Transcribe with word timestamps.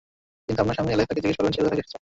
কিন্তু 0.45 0.59
আপনার 0.63 0.75
স্বামী 0.77 0.91
এলে 0.95 1.03
তাকে 1.09 1.19
জিজ্ঞেস 1.23 1.35
করবেন, 1.37 1.53
সে 1.55 1.59
কোথা 1.63 1.71
থেকে 1.73 1.83
এসেছে। 1.85 1.97